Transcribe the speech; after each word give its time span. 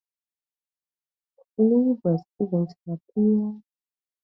Leave 1.59 1.97
was 2.03 2.23
given 2.39 2.65
to 2.65 2.93
appeal. 2.93 3.61